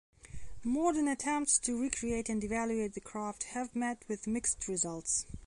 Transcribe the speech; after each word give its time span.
Modern 0.63 1.07
attempts 1.07 1.59
to 1.59 1.79
recreate 1.79 2.27
and 2.27 2.43
evaluate 2.43 2.95
the 2.95 2.99
craft 3.01 3.43
have 3.53 3.75
met 3.75 4.03
with 4.07 4.25
mixed 4.25 4.67
results. 4.67 5.27